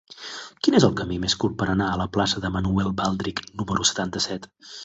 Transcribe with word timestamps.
Quin 0.67 0.77
és 0.79 0.87
el 0.87 0.95
camí 1.01 1.17
més 1.25 1.35
curt 1.43 1.59
per 1.59 1.67
anar 1.73 1.91
a 1.97 2.01
la 2.03 2.09
plaça 2.17 2.43
de 2.47 2.53
Manuel 2.57 2.93
Baldrich 3.03 3.47
número 3.61 3.89
setanta-set? 3.93 4.53